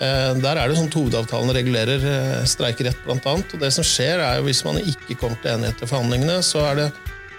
Eh, 0.00 0.32
Der 0.40 0.56
er 0.56 0.68
det 0.70 0.78
sånn 0.78 0.88
at 0.88 0.96
Hovedavtalen 0.96 1.52
regulerer 1.52 2.04
eh, 2.08 2.44
streikerett, 2.48 3.02
blant 3.04 3.26
annet. 3.28 3.52
Og 3.54 3.60
det 3.60 3.72
som 3.76 3.84
skjer 3.84 4.22
er 4.24 4.38
jo 4.40 4.46
Hvis 4.48 4.64
man 4.64 4.80
ikke 4.80 5.18
kommer 5.20 5.40
til 5.42 5.52
enighet 5.58 5.84
i 5.84 5.90
forhandlingene, 5.90 6.38
så 6.46 6.64
er 6.70 6.80
det 6.80 6.88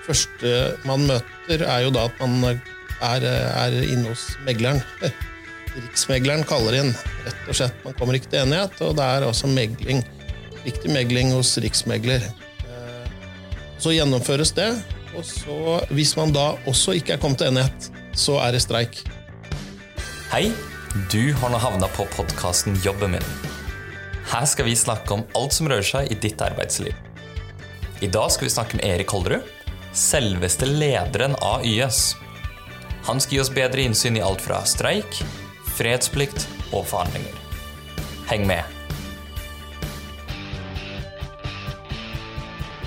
første 0.05 0.53
man 0.85 1.07
møter, 1.09 1.65
er 1.65 1.83
jo 1.85 1.91
da 1.93 2.07
at 2.09 2.21
man 2.21 2.61
er, 3.01 3.25
er 3.25 3.75
inne 3.81 4.11
hos 4.11 4.31
megleren. 4.45 4.81
Riksmegleren 5.71 6.43
kaller 6.43 6.75
inn, 6.81 6.89
rett 7.25 7.49
og 7.49 7.55
slett. 7.57 7.77
Man 7.85 7.95
kommer 7.97 8.17
ikke 8.17 8.29
til 8.33 8.41
enighet, 8.43 8.75
og 8.83 8.97
det 8.97 9.05
er 9.07 9.25
også 9.27 9.49
megling. 9.49 10.01
Riktig 10.65 10.91
megling 10.93 11.31
hos 11.33 11.55
riksmegler. 11.63 12.25
Eh, 12.65 13.05
Så 13.81 13.93
gjennomføres 13.95 14.53
det, 14.57 14.69
og 15.17 15.25
så, 15.25 15.79
hvis 15.89 16.13
man 16.19 16.33
da 16.35 16.51
også 16.69 16.93
ikke 16.99 17.15
er 17.15 17.21
kommet 17.23 17.41
til 17.41 17.49
enighet, 17.53 17.89
så 18.13 18.37
er 18.43 18.53
det 18.53 18.61
streik. 18.65 19.01
Hei, 20.31 20.51
du 20.91 21.33
har 21.33 21.49
nå 21.49 21.57
havna 21.57 21.87
på 21.87 22.03
podkasten 22.11 22.75
Jobben 22.83 23.11
min. 23.11 23.27
Her 24.27 24.45
skal 24.45 24.65
vi 24.67 24.75
snakke 24.75 25.13
om 25.13 25.21
alt 25.39 25.53
som 25.55 25.69
rører 25.71 25.85
seg 25.87 26.11
i 26.11 26.17
ditt 26.19 26.41
arbeidsliv. 26.43 26.91
I 28.03 28.09
dag 28.11 28.27
skal 28.33 28.49
vi 28.49 28.51
snakke 28.51 28.75
med 28.75 28.87
Erik 28.89 29.13
Holderud, 29.15 29.45
selveste 29.95 30.67
lederen 30.67 31.37
av 31.39 31.63
YS. 31.63 32.17
Han 33.07 33.23
skal 33.23 33.37
gi 33.37 33.41
oss 33.45 33.53
bedre 33.55 33.85
innsyn 33.87 34.19
i 34.19 34.25
alt 34.25 34.43
fra 34.43 34.59
streik, 34.67 35.21
fredsplikt 35.77 36.43
og 36.73 36.83
forhandlinger. 36.91 37.39
Heng 38.27 38.43
med. 38.51 38.67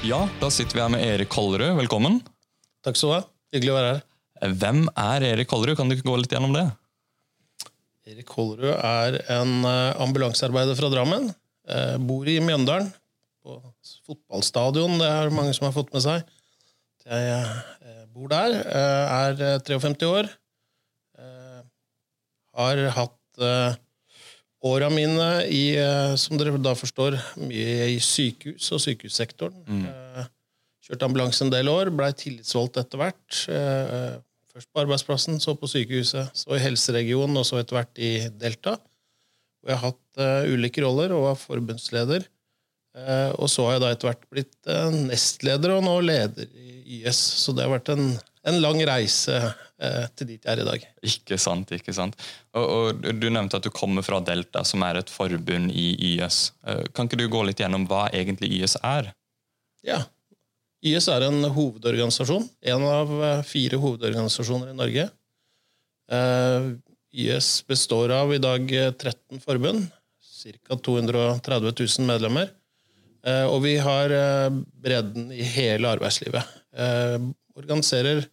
Ja, 0.05 0.27
da 0.44 0.52
sitter 0.52 0.77
vi 0.77 0.84
her 0.84 0.92
med 0.92 1.08
Erik 1.08 1.32
Kollerud. 1.32 1.78
Velkommen. 1.80 2.20
Takk 2.84 3.00
skal 3.00 3.08
du 3.08 3.16
ha. 3.16 3.27
Hyggelig 3.56 3.72
å 3.72 3.80
være 3.80 3.92
her. 3.94 4.08
Hvem 4.60 4.88
er 4.92 5.30
Erik 5.32 5.48
Kollerud? 5.48 5.78
Kan 5.80 5.88
du 5.88 5.96
ikke 5.96 6.10
gå 6.12 6.20
litt 6.20 6.36
gjennom 6.36 6.52
det? 6.52 6.68
Erik 8.04 8.28
Kollerud 8.28 8.74
er 8.74 9.16
en 9.32 9.64
eh, 9.64 10.02
ambulansearbeider 10.04 10.76
fra 10.76 10.90
Drammen. 10.92 11.30
Eh, 11.64 11.96
bor 12.04 12.28
i 12.28 12.36
Mjøndalen, 12.44 12.90
på 13.44 13.56
fotballstadion. 14.05 14.98
Det 15.00 15.08
er 15.08 15.33
mange 15.33 15.55
som 15.56 15.69
har 15.69 15.77
fått 15.77 15.92
med 15.94 16.05
seg. 16.05 16.27
Jeg 17.05 17.30
eh, 17.32 18.02
bor 18.12 18.28
der. 18.32 18.58
er 18.60 19.41
eh, 19.55 19.60
53 19.64 20.10
år. 20.10 20.28
Har 22.55 22.78
hatt 22.94 23.42
åra 24.62 24.88
mine 24.92 25.25
i, 25.50 25.75
som 26.20 26.38
dere 26.38 26.55
da 26.62 26.70
forstår, 26.78 27.16
mye 27.42 27.88
i 27.91 27.97
sykehus 27.98 28.69
og 28.77 28.78
sykehussektoren. 28.84 29.56
Mm. 29.66 30.28
kjørte 30.86 31.08
ambulanse 31.08 31.42
en 31.42 31.50
del 31.50 31.66
år, 31.72 31.91
blei 31.91 32.12
tillitsvalgt 32.14 32.78
etter 32.78 33.02
hvert. 33.02 33.41
Først 34.55 34.70
på 34.70 34.84
arbeidsplassen, 34.84 35.41
så 35.42 35.56
på 35.58 35.66
sykehuset, 35.66 36.30
så 36.38 36.55
i 36.55 36.62
helseregionen, 36.62 37.41
og 37.41 37.47
så 37.48 37.58
etter 37.58 37.74
hvert 37.74 37.98
i 37.98 38.10
Delta. 38.38 38.77
Hvor 39.58 39.72
jeg 39.72 39.80
har 39.80 39.91
hatt 39.91 40.20
uh, 40.22 40.52
ulike 40.55 40.84
roller 40.84 41.10
og 41.16 41.24
var 41.27 41.41
forbundsleder. 41.41 42.28
Uh, 42.94 43.32
og 43.42 43.50
så 43.50 43.64
har 43.66 43.75
jeg 43.75 43.82
da 43.82 43.91
etter 43.91 44.10
hvert 44.12 44.28
blitt 44.30 44.70
uh, 44.70 44.94
nestleder 44.94 45.75
og 45.75 45.82
nå 45.82 45.97
leder 46.06 46.47
i 46.55 47.00
YS. 47.00 47.25
Så 47.42 47.56
det 47.56 47.66
har 47.66 47.75
vært 47.75 47.91
en, 47.97 48.12
en 48.47 48.60
lang 48.62 48.78
reise 48.86 49.42
til 50.14 50.28
dit 50.28 50.38
jeg 50.38 50.48
er 50.52 50.60
i 50.62 50.64
dag. 50.64 50.84
Ikke 51.05 51.36
sant, 51.42 51.72
ikke 51.75 51.92
sant. 51.92 52.14
Og, 52.55 52.62
og 52.62 53.08
Du 53.19 53.27
nevnte 53.27 53.58
at 53.58 53.66
du 53.66 53.72
kommer 53.75 54.06
fra 54.06 54.20
Delta, 54.25 54.62
som 54.64 54.84
er 54.86 55.00
et 55.00 55.10
forbund 55.10 55.75
i 55.75 55.88
YS. 56.14 56.38
Kan 56.94 57.10
ikke 57.10 57.19
du 57.19 57.27
gå 57.28 57.42
litt 57.44 57.60
gjennom 57.60 57.88
hva 57.91 58.06
egentlig 58.14 58.52
YS 58.55 58.78
er? 58.86 59.10
Ja. 59.84 59.98
YS 60.84 61.08
er 61.14 61.24
en 61.28 61.46
hovedorganisasjon. 61.54 62.44
En 62.74 62.82
av 62.88 63.12
eh, 63.24 63.44
fire 63.48 63.78
hovedorganisasjoner 63.80 64.72
i 64.72 64.77
Norge. 64.77 65.06
Eh, 66.12 66.66
YS 67.24 67.62
består 67.70 68.12
av 68.12 68.34
i 68.34 68.41
dag 68.42 68.68
eh, 68.74 68.91
13 68.92 69.41
forbund. 69.44 69.86
Ca. 70.44 70.76
230 70.76 71.72
000 71.72 72.08
medlemmer. 72.08 72.52
Eh, 73.24 73.46
og 73.48 73.62
vi 73.64 73.78
har 73.80 74.12
eh, 74.12 74.50
bredden 74.84 75.32
i 75.32 75.41
hele 75.54 75.88
arbeidslivet. 75.96 76.52
Eh, 76.76 77.16
organiserer 77.56 78.26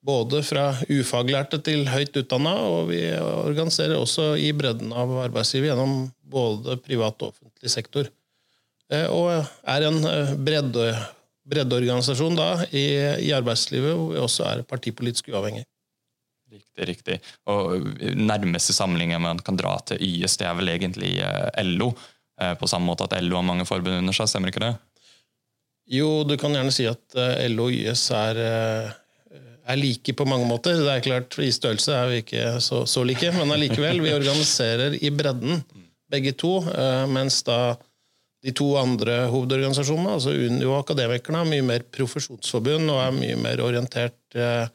både 0.00 0.44
fra 0.46 0.70
ufaglærte 0.88 1.58
til 1.64 1.82
høyt 1.90 2.14
utdanna, 2.16 2.54
og 2.70 2.88
vi 2.92 3.02
organiserer 3.18 3.98
også 3.98 4.32
i 4.40 4.52
bredden 4.56 4.94
av 4.96 5.10
arbeidslivet 5.26 5.72
gjennom 5.72 6.06
både 6.22 6.78
privat 6.80 7.18
og 7.20 7.34
offentlig 7.34 7.72
sektor. 7.74 8.08
Eh, 8.90 9.08
Og 9.10 9.32
er 9.74 9.88
en 9.90 9.98
eh, 10.06 10.36
bredde, 10.38 10.86
breddeorganisasjon 11.48 12.36
da 12.38 12.48
i, 12.70 12.86
i 13.26 13.32
arbeidslivet, 13.36 13.94
hvor 13.96 14.12
vi 14.12 14.20
også 14.22 14.46
er 14.50 14.62
partipolitisk 14.68 15.30
uavhengig. 15.32 15.64
Riktig, 16.50 16.86
riktig. 16.88 17.16
Og 17.46 17.84
Nærmeste 18.18 18.74
sammenligning 18.74 19.20
man 19.22 19.38
kan 19.46 19.58
dra 19.58 19.76
til 19.86 20.00
YS, 20.02 20.34
det 20.40 20.48
er 20.48 20.56
vel 20.58 20.72
egentlig 20.72 21.12
eh, 21.22 21.60
LO. 21.64 21.92
eh, 22.40 22.54
På 22.58 22.66
samme 22.70 22.90
måte 22.90 23.06
at 23.06 23.14
LO 23.22 23.38
har 23.38 23.46
mange 23.46 23.66
forbund 23.68 24.00
under 24.00 24.16
seg, 24.16 24.30
stemmer 24.32 24.50
ikke 24.50 24.64
det? 24.64 24.72
Jo, 25.90 26.24
du 26.26 26.36
kan 26.38 26.54
gjerne 26.54 26.74
si 26.74 26.88
at 26.90 27.16
eh, 27.18 27.46
LO 27.54 27.68
og 27.68 27.76
YS 27.78 28.02
er, 28.18 28.40
er 29.62 29.78
like 29.78 30.14
på 30.18 30.26
mange 30.26 30.48
måter. 30.50 30.82
Det 30.82 30.90
er 30.96 31.06
klart, 31.06 31.38
I 31.38 31.52
størrelse 31.54 31.94
er 31.94 32.10
vi 32.10 32.18
ikke 32.24 32.48
så, 32.66 32.82
så 32.86 33.06
like, 33.06 33.30
men 33.38 33.54
allikevel. 33.54 34.02
Vi 34.02 34.16
organiserer 34.20 34.98
i 34.98 35.10
bredden, 35.14 35.62
begge 36.10 36.34
to. 36.34 36.56
Mens 37.14 37.44
da 37.46 37.76
de 38.40 38.52
to 38.56 38.70
andre 38.80 39.26
hovedorganisasjonene, 39.28 40.16
altså 40.16 40.32
Unio 40.32 40.72
og 40.72 40.84
Akademikerne, 40.84 41.42
er 41.42 41.50
mye 41.50 41.66
mer 41.66 41.84
profesjonsforbund 41.92 42.88
og 42.88 43.00
er 43.02 43.16
mye 43.16 43.38
mer 43.40 43.60
orientert 43.64 44.38
eh, 44.38 44.66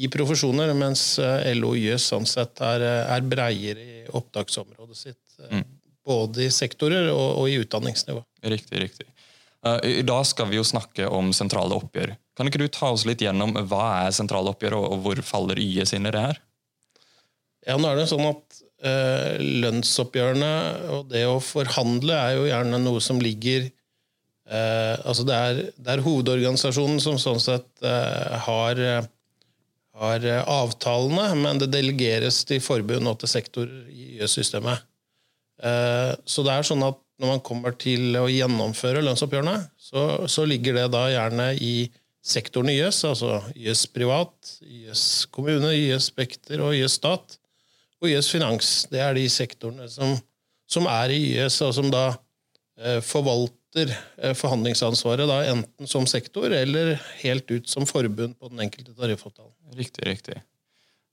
i 0.00 0.08
profesjoner, 0.12 0.72
mens 0.78 1.04
eh, 1.18 1.50
LO 1.58 1.74
og 1.74 1.80
YS 1.80 2.10
sånn 2.12 2.28
sett 2.28 2.62
er, 2.64 2.86
eh, 2.86 3.14
er 3.16 3.26
breiere 3.26 3.82
i 3.82 4.04
opptaksområdet 4.16 4.98
sitt. 4.98 5.22
Mm. 5.50 5.64
Både 6.06 6.46
i 6.46 6.52
sektorer 6.54 7.10
og, 7.12 7.42
og 7.42 7.50
i 7.50 7.58
utdanningsnivå. 7.60 8.22
Riktig, 8.54 8.78
riktig. 8.86 9.10
Eh, 9.66 10.00
I 10.00 10.06
dag 10.06 10.24
skal 10.26 10.48
vi 10.48 10.60
jo 10.60 10.64
snakke 10.64 11.08
om 11.10 11.34
sentrale 11.36 11.76
oppgjør. 11.76 12.14
Kan 12.38 12.48
ikke 12.48 12.62
du 12.62 12.68
ta 12.72 12.92
oss 12.94 13.04
litt 13.08 13.20
gjennom 13.24 13.52
hva 13.68 14.06
er 14.06 14.16
sentrale 14.16 14.54
oppgjør, 14.54 14.78
og 14.80 15.02
hvor 15.04 15.20
faller 15.26 15.60
YS 15.60 15.96
inn 15.98 16.08
i 16.08 16.14
det 16.14 16.24
her? 16.30 16.40
Ja, 17.68 17.76
nå 17.76 17.90
er 17.90 18.00
det 18.00 18.08
sånn 18.08 18.24
at 18.24 18.62
eh, 18.62 18.69
lønnsoppgjørene 18.80 20.52
og 20.94 21.10
det 21.10 21.26
å 21.28 21.36
forhandle 21.44 22.16
er 22.16 22.36
jo 22.38 22.46
gjerne 22.48 22.78
noe 22.80 23.02
som 23.04 23.18
ligger 23.20 23.66
eh, 23.66 24.94
Altså 25.04 25.26
det 25.28 25.36
er, 25.36 25.62
det 25.76 25.94
er 25.94 26.04
hovedorganisasjonen 26.04 27.00
som 27.02 27.18
sånn 27.20 27.42
sett 27.42 27.68
eh, 27.84 28.38
har, 28.46 28.80
eh, 28.80 29.08
har 30.00 30.26
eh, 30.26 30.42
avtalene, 30.48 31.28
men 31.42 31.60
det 31.60 31.70
delegeres 31.74 32.42
til 32.48 32.62
forbund 32.64 33.10
og 33.10 33.20
til 33.20 33.32
sektor 33.32 33.68
i 33.92 34.16
YS-systemet. 34.18 34.86
Eh, 35.60 36.12
så 36.24 36.44
det 36.46 36.56
er 36.56 36.68
sånn 36.70 36.84
at 36.86 37.00
når 37.20 37.34
man 37.34 37.42
kommer 37.44 37.74
til 37.76 38.16
å 38.16 38.28
gjennomføre 38.32 39.02
lønnsoppgjørene, 39.04 39.58
så, 39.76 40.04
så 40.30 40.46
ligger 40.48 40.78
det 40.78 40.86
da 40.94 41.04
gjerne 41.12 41.50
i 41.60 41.74
sektoren 42.24 42.72
YS, 42.72 43.02
altså 43.08 43.42
YS 43.56 43.84
privat, 43.92 44.54
YS 44.64 45.26
kommune, 45.32 45.74
YS 45.76 46.08
Spekter 46.12 46.64
og 46.64 46.76
YS 46.76 46.96
stat 47.00 47.36
og 48.00 48.08
YS 48.08 48.30
Finans. 48.32 48.68
Det 48.90 49.00
er 49.04 49.14
de 49.18 49.24
sektorene 49.30 49.88
som, 49.92 50.14
som 50.70 50.86
er 50.90 51.12
i 51.14 51.18
YS, 51.34 51.60
og 51.66 51.74
som 51.76 51.90
da 51.92 52.04
eh, 52.80 53.00
forvalter 53.04 53.92
eh, 53.92 54.32
forhandlingsansvaret 54.36 55.28
da 55.30 55.40
enten 55.52 55.88
som 55.90 56.06
sektor 56.10 56.52
eller 56.56 56.94
helt 57.22 57.50
ut 57.52 57.68
som 57.70 57.86
forbund 57.88 58.38
på 58.40 58.48
den 58.52 58.62
enkelte 58.66 58.94
tariffavtalen. 58.96 59.52
Riktig, 59.76 60.06
riktig. 60.08 60.38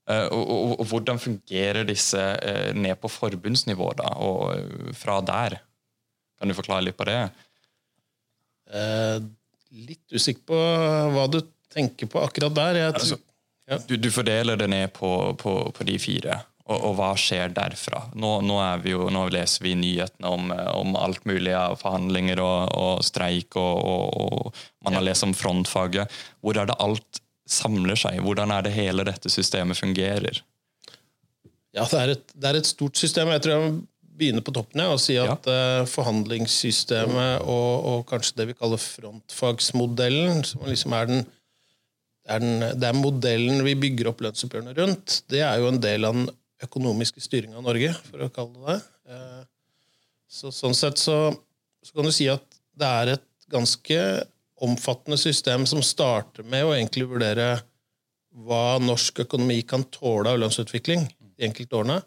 Eh, 0.08 0.26
og, 0.32 0.42
og, 0.48 0.74
og 0.80 0.86
hvordan 0.92 1.20
fungerer 1.20 1.84
disse 1.88 2.18
eh, 2.40 2.70
ned 2.76 2.96
på 3.02 3.10
forbundsnivå, 3.12 3.90
da, 4.00 4.14
og 4.24 4.54
eh, 4.56 4.94
fra 4.96 5.20
der? 5.28 5.58
Kan 6.38 6.48
du 6.48 6.56
forklare 6.56 6.86
litt 6.88 6.96
på 6.98 7.04
det? 7.08 7.20
Eh, 8.72 9.18
litt 9.88 10.12
usikker 10.16 10.44
på 10.48 10.58
hva 11.14 11.24
du 11.32 11.40
tenker 11.72 12.08
på 12.10 12.20
akkurat 12.24 12.54
der. 12.56 12.78
Jeg, 12.86 12.94
tror- 13.00 13.24
Altså, 13.68 13.84
Du, 13.90 13.96
du 14.00 14.08
fordeler 14.10 14.56
det 14.56 14.66
ned 14.72 14.92
på, 14.96 15.08
på, 15.36 15.50
på 15.76 15.84
de 15.84 15.98
fire, 16.00 16.38
og, 16.68 16.76
og 16.76 16.96
hva 16.98 17.12
skjer 17.18 17.52
derfra? 17.56 18.02
Nå, 18.18 18.32
nå, 18.44 18.58
vi 18.84 18.92
jo, 18.92 19.08
nå 19.12 19.24
leser 19.32 19.64
vi 19.64 19.74
nyhetene 19.78 20.28
om, 20.28 20.52
eh, 20.52 20.70
om 20.76 20.96
alt 21.00 21.24
mulig 21.28 21.54
av 21.56 21.78
forhandlinger 21.80 22.42
og, 22.44 22.74
og 22.76 23.04
streik, 23.06 23.56
og, 23.56 23.88
og, 24.20 24.64
man 24.84 24.98
har 24.98 25.06
lest 25.06 25.24
om 25.24 25.34
frontfaget. 25.36 26.12
Hvor 26.44 26.60
er 26.60 26.68
det 26.68 26.76
alt 26.84 27.22
samler 27.48 27.96
seg? 27.98 28.20
Hvordan 28.24 28.52
er 28.52 28.66
det 28.66 28.74
hele 28.76 29.06
dette 29.08 29.32
systemet 29.32 29.80
fungerer? 29.80 30.42
Ja, 31.76 31.86
det 31.88 32.00
er, 32.00 32.12
et, 32.16 32.34
det 32.34 32.50
er 32.50 32.58
et 32.60 32.68
stort 32.68 33.00
system. 33.00 33.30
Jeg 33.32 33.44
tror 33.44 33.54
jeg 33.54 33.64
må 33.64 33.86
begynne 34.18 34.42
på 34.44 34.52
toppen 34.56 34.82
ja, 34.82 34.90
og 34.92 35.00
si 35.00 35.16
at 35.20 35.46
eh, 35.48 35.86
forhandlingssystemet 35.88 37.46
og, 37.46 37.88
og 37.92 38.06
kanskje 38.10 38.40
det 38.40 38.48
vi 38.50 38.58
kaller 38.58 38.80
frontfagsmodellen, 38.82 40.42
som 40.48 40.66
liksom 40.66 40.96
er 40.98 41.08
den, 41.10 41.24
det 42.28 42.34
er 42.34 42.44
den 42.44 42.80
det 42.82 42.88
er 42.90 42.98
modellen 42.98 43.64
vi 43.64 43.76
bygger 43.78 44.10
opp 44.10 44.24
lønnsoppgjørene 44.26 44.74
rundt, 44.76 45.22
det 45.32 45.44
er 45.46 45.62
jo 45.62 45.70
en 45.70 45.80
del 45.80 46.08
av 46.08 46.18
den 46.18 46.28
økonomiske 46.64 47.22
styringa 47.22 47.58
av 47.60 47.66
Norge, 47.66 47.92
for 48.08 48.24
å 48.24 48.32
kalle 48.34 48.58
det 48.58 48.74
det. 48.74 48.80
Eh, 49.14 49.44
Så, 50.28 50.50
sånn 50.52 50.74
sett 50.76 50.98
så, 51.00 51.32
så 51.80 51.94
kan 51.96 52.04
du 52.04 52.12
si 52.12 52.26
at 52.28 52.44
det 52.76 52.88
er 53.00 53.14
et 53.14 53.24
ganske 53.48 54.00
omfattende 54.60 55.16
system 55.16 55.64
som 55.66 55.80
starter 55.80 56.44
med 56.44 56.66
å 56.66 56.74
egentlig 56.74 57.06
vurdere 57.08 57.62
hva 58.44 58.76
norsk 58.82 59.22
økonomi 59.24 59.62
kan 59.64 59.86
tåle 59.88 60.28
av 60.28 60.42
lønnsutvikling 60.42 61.06
de 61.08 61.46
enkelte 61.48 61.78
årene. 61.78 62.02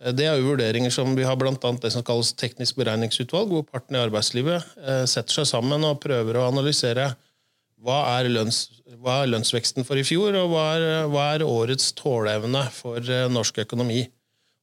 Eh, 0.00 0.12
Det 0.16 0.24
er 0.24 0.38
jo 0.38 0.54
vurderinger 0.54 0.90
som 0.94 1.12
vi 1.14 1.26
har 1.28 1.36
annet 1.68 1.82
det 1.82 1.92
som 1.92 2.02
kalles 2.02 2.32
teknisk 2.32 2.76
beregningsutvalg, 2.80 3.52
hvor 3.52 3.66
partene 3.68 4.00
i 4.00 4.06
arbeidslivet 4.06 4.64
eh, 4.80 5.04
setter 5.04 5.42
seg 5.42 5.50
sammen 5.52 5.84
og 5.84 6.00
prøver 6.00 6.40
å 6.40 6.48
analysere 6.48 7.14
hva 7.84 8.00
er, 8.16 8.30
lønns, 8.32 8.64
hva 9.02 9.20
er 9.22 9.30
lønnsveksten 9.34 9.84
for 9.84 10.00
i 10.00 10.04
fjor, 10.06 10.34
og 10.40 10.52
hva 10.54 10.64
er, 10.74 10.84
hva 11.12 11.28
er 11.34 11.44
årets 11.44 11.92
tåleevne 11.98 12.64
for 12.72 13.00
eh, 13.04 13.26
norsk 13.32 13.60
økonomi. 13.66 14.06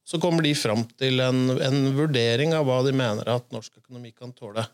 Så 0.08 0.18
kommer 0.22 0.44
de 0.44 0.56
fram 0.58 0.84
til 1.00 1.22
en, 1.24 1.52
en 1.62 1.82
vurdering 1.96 2.56
av 2.58 2.66
hva 2.68 2.82
de 2.88 2.96
mener 2.98 3.30
at 3.30 3.46
norsk 3.54 3.78
økonomi 3.84 4.12
kan 4.16 4.34
tåle. 4.34 4.66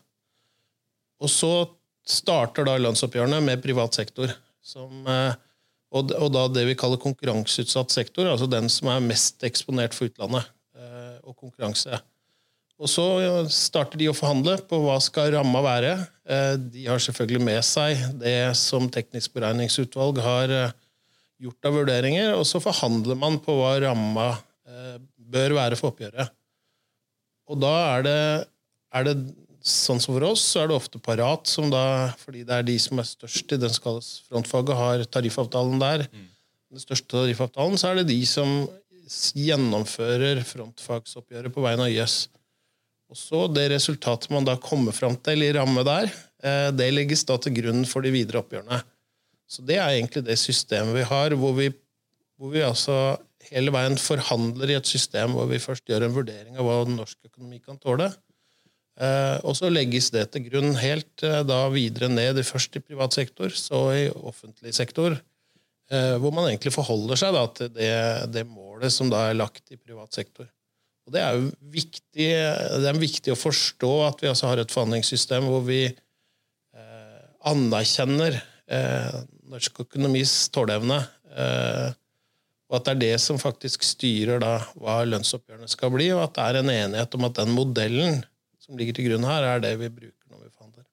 Og 1.20 1.30
så 1.30 1.52
starter 2.08 2.64
da 2.64 2.78
lønnsoppgjørene 2.80 3.42
med 3.44 3.62
privat 3.62 3.98
sektor. 3.98 4.32
Som, 4.64 5.04
eh, 5.04 5.36
og, 5.92 6.12
og 6.16 6.32
da 6.32 6.46
det 6.52 6.64
vi 6.68 6.76
kaller 6.78 7.00
konkurranseutsatt 7.00 7.92
sektor, 7.92 8.28
altså 8.28 8.48
den 8.50 8.68
som 8.72 8.90
er 8.92 9.04
mest 9.04 9.44
eksponert 9.44 9.96
for 9.96 10.08
utlandet 10.08 10.48
eh, 10.76 11.18
og 11.24 11.36
konkurranse. 11.36 12.00
Og 12.78 12.90
så 12.90 13.04
starter 13.50 13.98
de 13.98 14.08
å 14.10 14.16
forhandle 14.16 14.54
på 14.70 14.78
hva 14.84 14.98
skal 15.02 15.32
ramma 15.34 15.62
være. 15.64 15.96
Eh, 16.28 16.54
De 16.60 16.84
har 16.88 17.00
selvfølgelig 17.00 17.40
med 17.44 17.64
seg 17.64 18.04
det 18.20 18.36
som 18.60 18.88
Teknisk 18.92 19.32
beregningsutvalg 19.36 20.20
har 20.24 20.52
eh, 20.52 20.76
gjort 21.40 21.68
av 21.70 21.76
vurderinger, 21.78 22.34
og 22.36 22.44
så 22.48 22.60
forhandler 22.60 23.16
man 23.18 23.38
på 23.40 23.54
hva 23.56 23.76
ramma 23.86 24.30
eh, 24.68 24.96
bør 25.16 25.56
være 25.56 25.78
for 25.78 25.92
oppgjøret. 25.92 26.34
Og 27.48 27.60
da 27.62 27.74
er 27.96 28.04
det, 28.04 28.22
er 28.92 29.06
det 29.08 29.14
sånn 29.64 30.00
som 30.02 30.16
for 30.16 30.26
oss, 30.28 30.42
så 30.52 30.62
er 30.62 30.68
det 30.68 30.76
ofte 30.76 31.00
Parat 31.00 31.48
som 31.48 31.70
da, 31.72 32.10
fordi 32.20 32.44
det 32.48 32.58
er 32.58 32.66
de 32.66 32.76
som 32.82 33.00
er 33.00 33.08
størst 33.08 33.54
i 33.56 33.60
den 33.60 33.72
som 33.72 34.00
frontfaget, 34.28 34.74
har 34.76 35.04
tariffavtalen 35.08 35.80
der. 35.80 36.04
Den 36.68 36.82
største 36.82 37.08
tariffavtalen, 37.14 37.80
så 37.80 37.92
er 37.92 38.02
det 38.02 38.10
de 38.10 38.20
som 38.28 38.68
gjennomfører 39.08 40.42
frontfagsoppgjøret 40.44 41.54
på 41.54 41.64
vegne 41.64 41.86
av 41.88 41.94
YS. 41.94 42.26
Og 43.08 43.16
så 43.16 43.46
det 43.48 43.70
resultatet 43.72 44.28
man 44.32 44.46
da 44.46 44.58
kommer 44.60 44.92
fram 44.92 45.16
til 45.24 45.44
i 45.46 45.52
ramme 45.56 45.84
der, 45.86 46.10
eh, 46.44 46.68
det 46.76 46.90
legges 46.92 47.24
da 47.28 47.38
til 47.40 47.56
grunn 47.56 47.86
for 47.88 48.04
de 48.04 48.12
videre 48.12 48.42
oppgjørene. 48.42 48.82
Så 49.48 49.64
det 49.64 49.78
er 49.80 49.94
egentlig 49.94 50.26
det 50.26 50.36
systemet 50.40 50.96
vi 50.96 51.06
har, 51.08 51.32
hvor 51.40 51.54
vi, 51.56 51.70
hvor 52.36 52.52
vi 52.52 52.64
altså 52.64 53.16
hele 53.48 53.72
veien 53.72 53.96
forhandler 53.96 54.74
i 54.74 54.76
et 54.76 54.90
system 54.90 55.32
hvor 55.32 55.48
vi 55.48 55.60
først 55.62 55.86
gjør 55.88 56.04
en 56.04 56.12
vurdering 56.12 56.58
av 56.58 56.66
hva 56.66 56.82
norsk 56.90 57.30
økonomi 57.30 57.62
kan 57.64 57.80
tåle. 57.80 58.10
Eh, 59.00 59.38
og 59.40 59.56
så 59.56 59.70
legges 59.72 60.10
det 60.12 60.26
til 60.34 60.44
grunn 60.50 60.76
helt 60.76 61.24
eh, 61.24 61.40
da 61.48 61.62
videre 61.72 62.12
ned, 62.12 62.42
først 62.44 62.76
i 62.76 62.84
privat 62.84 63.16
sektor, 63.16 63.48
så 63.56 63.82
i 63.94 64.06
offentlig 64.12 64.76
sektor, 64.76 65.16
hvor 65.88 66.34
man 66.36 66.50
egentlig 66.50 66.68
forholder 66.74 67.16
seg 67.16 67.30
da 67.32 67.42
til 67.56 67.70
det, 67.72 67.92
det 68.28 68.42
målet 68.44 68.92
som 68.92 69.08
da 69.08 69.22
er 69.30 69.38
lagt 69.38 69.70
i 69.72 69.78
privat 69.80 70.12
sektor. 70.12 70.44
Og 71.08 71.14
Det 71.14 71.22
er 71.24 71.38
jo 71.38 71.46
viktig, 71.72 72.26
det 72.84 72.88
er 72.90 73.00
viktig 73.00 73.32
å 73.32 73.40
forstå 73.40 73.92
at 74.04 74.20
vi 74.20 74.28
altså 74.28 74.50
har 74.50 74.60
et 74.60 74.72
forhandlingssystem 74.74 75.46
hvor 75.48 75.62
vi 75.64 75.86
eh, 75.88 77.22
anerkjenner 77.48 78.36
eh, 78.36 79.14
norsk 79.48 79.80
økonomis 79.86 80.34
tåleevne. 80.52 80.98
Eh, 81.32 81.96
og 82.68 82.76
at 82.76 82.84
det 82.84 82.92
er 82.92 83.00
det 83.06 83.14
som 83.24 83.40
faktisk 83.40 83.88
styrer 83.88 84.44
da 84.44 84.58
hva 84.76 85.00
lønnsoppgjørene 85.08 85.72
skal 85.72 85.94
bli, 85.96 86.10
og 86.12 86.26
at 86.26 86.36
det 86.36 86.44
er 86.44 86.60
en 86.60 86.74
enighet 86.74 87.16
om 87.16 87.24
at 87.30 87.40
den 87.40 87.56
modellen 87.56 88.20
som 88.60 88.76
ligger 88.76 89.00
til 89.00 89.08
grunn 89.08 89.24
her, 89.24 89.48
er 89.48 89.64
det 89.64 89.72
vi 89.80 89.88
bruker 89.88 90.28
når 90.28 90.44
vi 90.44 90.52
forhandler. 90.52 90.84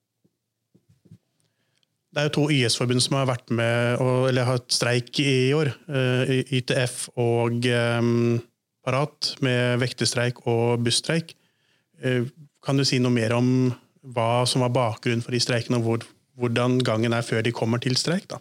Det 2.15 2.23
er 2.23 2.29
jo 2.29 2.35
to 2.39 2.47
YS-forbund 2.55 3.03
som 3.03 3.19
har 3.19 3.27
vært 3.27 3.51
med 3.51 3.99
eller 3.99 4.47
har 4.47 4.61
hatt 4.61 4.71
streik 4.71 5.19
i 5.19 5.51
år. 5.59 5.75
eh, 5.91 6.37
YTF 6.55 7.09
og 7.19 7.67
eh, 7.67 8.13
Parat, 8.85 9.33
med 9.41 9.79
vektestreik 9.81 10.43
og 10.47 10.83
busstreik. 10.85 11.35
Eh, 12.01 12.27
Kan 12.65 12.77
du 12.77 12.85
si 12.85 12.97
noe 12.97 13.13
mer 13.13 13.33
om 13.37 13.47
hva 14.01 14.45
som 14.49 14.63
var 14.65 14.71
bakgrunnen 14.73 15.21
for 15.21 15.35
de 15.35 15.41
streikene, 15.41 15.77
og 15.77 15.85
hvor, 15.85 16.05
hvordan 16.37 16.79
gangen 16.85 17.13
er 17.13 17.25
før 17.25 17.43
de 17.45 17.53
kommer 17.53 17.81
til 17.81 17.97
streik? 17.97 18.25
da? 18.31 18.39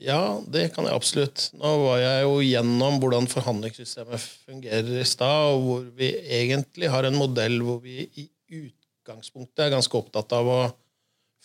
Ja, 0.00 0.40
det 0.48 0.70
kan 0.74 0.86
jeg 0.86 0.96
absolutt. 0.96 1.50
Nå 1.60 1.72
var 1.82 1.98
jeg 2.00 2.22
jo 2.24 2.36
gjennom 2.40 3.00
hvordan 3.02 3.26
forhandlingssystemet 3.28 4.22
fungerer 4.46 5.02
i 5.02 5.04
stad, 5.04 5.50
og 5.52 5.66
hvor 5.66 5.82
vi 5.98 6.12
egentlig 6.40 6.88
har 6.94 7.04
en 7.04 7.18
modell 7.20 7.58
hvor 7.66 7.82
vi 7.84 8.06
i 8.16 8.28
utgangspunktet 8.48 9.66
er 9.66 9.74
ganske 9.74 9.98
opptatt 9.98 10.32
av 10.38 10.48
å 10.48 10.60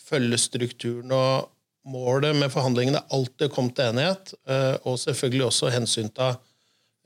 følge 0.06 0.38
strukturen 0.40 1.12
og 1.12 1.50
målet 1.86 2.34
med 2.38 2.50
forhandlingene 2.50 3.02
er 3.02 3.14
alltid 3.14 3.48
å 3.48 3.52
komme 3.52 3.74
til 3.76 3.90
enighet, 3.92 4.32
eh, 4.48 4.74
og 4.88 4.98
selvfølgelig 5.02 5.46
også 5.50 5.70
hensynta 5.74 6.32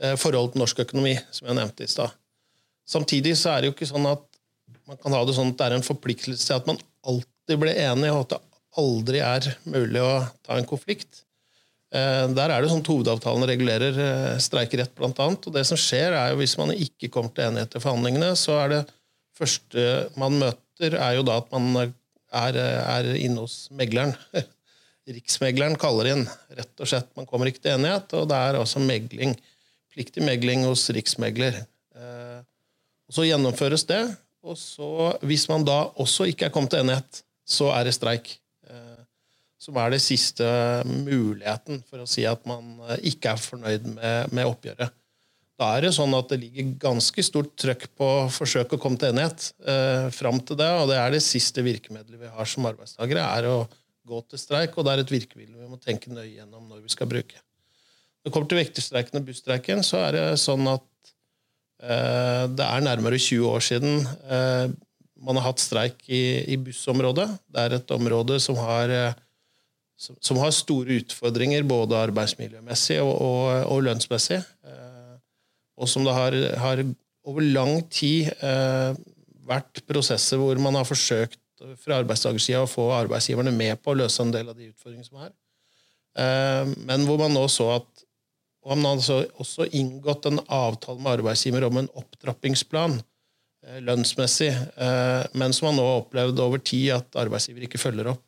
eh, 0.02 0.17
forholdet 0.20 0.56
til 0.56 0.64
norsk 0.64 0.82
økonomi, 0.87 1.14
som 1.35 1.49
jeg 1.50 1.58
nevnte 1.61 1.87
i 1.87 1.91
stad. 1.91 2.14
Samtidig 2.91 3.37
så 3.38 3.55
er 3.55 3.62
det 3.62 3.70
jo 3.70 3.76
ikke 3.76 3.91
sånn 3.91 4.08
at 4.11 4.26
man 4.91 4.99
kan 4.99 5.14
ha 5.14 5.23
det 5.26 5.37
sånn 5.37 5.52
at 5.52 5.58
det 5.61 5.67
er 5.69 5.76
en 5.79 5.87
forpliktelse 5.87 6.49
til 6.49 6.56
at 6.56 6.67
man 6.67 6.81
alltid 7.06 7.61
blir 7.62 7.79
enig, 7.79 8.11
og 8.11 8.25
at 8.25 8.32
det 8.35 8.41
aldri 8.81 9.20
er 9.23 9.50
mulig 9.70 10.02
å 10.02 10.14
ta 10.47 10.56
en 10.58 10.69
konflikt. 10.69 11.25
Eh, 11.94 12.26
Der 12.35 12.50
er 12.55 12.62
det 12.62 12.70
sånn 12.70 12.82
at 12.85 12.91
Hovedavtalen 12.91 13.47
regulerer 13.50 14.00
eh, 14.05 14.38
streikerett, 14.43 14.94
blant 14.99 15.19
annet. 15.23 15.47
Og 15.47 15.55
det 15.55 15.64
som 15.67 15.79
skjer 15.81 16.14
er 16.14 16.32
jo 16.32 16.41
Hvis 16.43 16.56
man 16.58 16.75
ikke 16.75 17.11
kommer 17.11 17.35
til 17.35 17.49
enighet 17.49 17.75
i 17.75 17.82
forhandlingene, 17.82 18.32
så 18.38 18.58
er 18.64 18.75
det 18.75 18.82
første 19.38 19.87
man 20.20 20.38
møter, 20.38 20.94
er 20.94 21.19
jo 21.19 21.26
da 21.26 21.38
at 21.41 21.50
man 21.52 21.75
er, 21.81 22.56
er 22.56 23.12
inne 23.14 23.43
hos 23.43 23.69
megleren. 23.75 24.14
Riksmegleren 25.11 25.79
kaller 25.81 26.12
inn. 26.12 26.26
Rett 26.55 26.82
og 26.82 26.91
slett, 26.91 27.08
Man 27.17 27.26
kommer 27.26 27.50
ikke 27.50 27.64
til 27.64 27.75
enighet, 27.75 28.12
og 28.14 28.29
det 28.31 28.38
er 28.38 28.58
altså 28.61 28.82
megling. 28.82 29.35
Pliktig 30.00 30.25
megling 30.25 30.64
hos 30.64 30.87
riksmegler. 30.97 31.61
Eh, 31.93 32.38
Så 33.11 33.26
gjennomføres 33.26 33.85
det. 33.85 34.00
Og 34.41 34.56
så, 34.56 35.19
hvis 35.26 35.44
man 35.50 35.67
da 35.67 35.91
også 36.00 36.25
ikke 36.31 36.47
er 36.47 36.52
kommet 36.55 36.73
til 36.73 36.81
enighet, 36.81 37.19
så 37.44 37.69
er 37.75 37.85
det 37.85 37.93
streik. 37.99 38.31
Eh, 38.64 39.02
Som 39.61 39.76
er 39.76 39.91
det 39.93 40.00
siste 40.00 40.47
muligheten 40.88 41.82
for 41.85 42.00
å 42.00 42.08
si 42.08 42.25
at 42.25 42.47
man 42.49 42.79
eh, 42.88 43.02
ikke 43.12 43.35
er 43.35 43.43
fornøyd 43.44 43.91
med, 43.93 44.32
med 44.32 44.49
oppgjøret. 44.49 44.94
Da 45.61 45.75
er 45.76 45.85
det 45.85 45.93
sånn 45.93 46.17
at 46.17 46.31
det 46.32 46.38
ligger 46.41 46.70
ganske 46.81 47.20
stort 47.26 47.52
trøkk 47.61 47.91
på 47.93 48.06
å 48.23 48.31
forsøke 48.32 48.79
å 48.79 48.81
komme 48.81 48.97
til 48.97 49.12
enighet 49.12 49.50
eh, 49.69 50.08
fram 50.17 50.41
til 50.41 50.56
det, 50.56 50.70
og 50.81 50.88
det 50.88 50.97
er 50.97 51.12
det 51.12 51.20
siste 51.26 51.61
virkemidlet 51.67 52.17
vi 52.17 52.32
har 52.32 52.49
som 52.49 52.64
arbeidstakere, 52.70 53.26
er 53.37 53.50
å 53.50 53.58
gå 54.08 54.23
til 54.31 54.41
streik, 54.41 54.79
og 54.79 54.87
det 54.87 54.94
er 54.94 55.05
et 55.05 55.12
virkemiddel 55.12 55.61
vi 55.61 55.69
må 55.69 55.76
tenke 55.82 56.08
nøye 56.08 56.38
gjennom 56.38 56.64
når 56.70 56.81
vi 56.87 56.94
skal 56.97 57.11
bruke. 57.12 57.43
Når 58.21 58.29
det 58.29 58.35
kommer 58.35 58.51
til 58.53 58.61
vekterstreiken 58.61 59.21
og 59.21 59.27
busstreiken, 59.31 59.83
så 59.87 60.03
er 60.05 60.17
det 60.17 60.25
sånn 60.43 60.67
at 60.69 60.85
eh, 61.81 62.45
det 62.53 62.67
er 62.67 62.85
nærmere 62.85 63.17
20 63.17 63.47
år 63.49 63.65
siden 63.65 64.03
eh, 64.29 64.73
man 65.25 65.37
har 65.41 65.50
hatt 65.50 65.62
streik 65.62 66.05
i, 66.09 66.21
i 66.53 66.59
bussområdet. 66.61 67.27
Det 67.49 67.65
er 67.65 67.77
et 67.77 67.95
område 67.97 68.37
som 68.41 68.59
har, 68.61 68.93
eh, 68.93 69.17
som, 69.97 70.19
som 70.21 70.41
har 70.41 70.53
store 70.57 71.00
utfordringer 71.00 71.65
både 71.69 71.99
arbeidsmiljømessig 72.09 73.00
og, 73.00 73.15
og, 73.15 73.45
og 73.73 73.85
lønnsmessig. 73.89 74.41
Eh, 74.69 75.17
og 75.81 75.89
som 75.89 76.05
det 76.05 76.17
har, 76.17 76.37
har 76.61 76.85
over 77.29 77.45
lang 77.57 77.81
tid 77.93 78.29
eh, 78.45 78.93
vært 79.49 79.81
prosesser 79.89 80.41
hvor 80.41 80.61
man 80.61 80.77
har 80.77 80.89
forsøkt 80.89 81.41
fra 81.81 82.00
arbeidstakersida 82.00 82.62
å 82.65 82.71
få 82.71 82.87
arbeidsgiverne 82.97 83.53
med 83.53 83.81
på 83.81 83.93
å 83.93 83.99
løse 84.00 84.23
en 84.25 84.33
del 84.33 84.49
av 84.49 84.57
de 84.57 84.71
utfordringene 84.71 85.09
som 85.09 85.25
er. 85.25 85.33
Eh, 86.21 86.77
men 86.89 87.09
hvor 87.09 87.21
man 87.21 87.35
nå 87.37 87.45
så 87.53 87.69
at 87.79 88.07
og 88.61 88.75
han 88.75 88.85
har 88.85 88.99
altså 88.99 89.23
også 89.40 89.67
inngått 89.76 90.26
en 90.29 90.40
avtale 90.45 91.00
med 91.00 91.14
arbeidsgiver 91.19 91.64
om 91.64 91.81
en 91.81 91.88
opptrappingsplan 91.97 92.99
eh, 92.99 93.79
lønnsmessig, 93.87 94.50
eh, 94.52 95.23
men 95.33 95.55
som 95.57 95.71
man 95.71 95.81
nå 95.81 95.87
har 95.87 96.02
opplevd 96.02 96.43
over 96.45 96.61
tid 96.61 96.90
at 96.99 97.21
arbeidsgiver 97.23 97.64
ikke 97.67 97.81
følger 97.81 98.12
opp. 98.12 98.25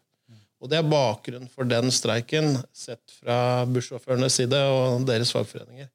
Og 0.62 0.71
Det 0.71 0.79
er 0.79 0.87
bakgrunnen 0.87 1.51
for 1.51 1.67
den 1.67 1.91
streiken, 1.91 2.55
sett 2.71 3.17
fra 3.19 3.67
bussjåførenes 3.67 4.37
side 4.39 4.61
og 4.71 5.03
deres 5.09 5.33
fagforeninger. 5.35 5.89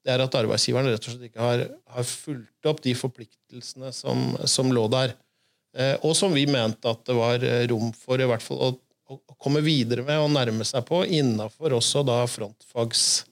Det 0.00 0.14
er 0.14 0.22
at 0.24 0.36
arbeidsgiveren 0.38 0.88
rett 0.88 1.04
og 1.04 1.12
slett 1.12 1.28
ikke 1.28 1.44
har, 1.44 1.64
har 1.92 2.06
fulgt 2.08 2.68
opp 2.70 2.80
de 2.80 2.94
forpliktelsene 2.96 3.92
som, 3.92 4.30
som 4.48 4.72
lå 4.72 4.86
der. 4.90 5.12
Eh, 5.76 5.94
og 6.00 6.16
som 6.16 6.32
vi 6.32 6.46
mente 6.48 6.88
at 6.88 7.04
det 7.04 7.18
var 7.18 7.44
rom 7.68 7.92
for 7.92 8.16
i 8.16 8.30
hvert 8.30 8.42
fall 8.42 8.62
å, 8.64 8.72
å 9.12 9.36
komme 9.36 9.60
videre 9.64 10.06
med 10.08 10.24
og 10.24 10.32
nærme 10.32 10.64
seg 10.66 10.88
på 10.88 11.04
innafor 11.04 11.76
også 11.76 12.00
da 12.08 12.22
frontfagsramma, 12.32 13.27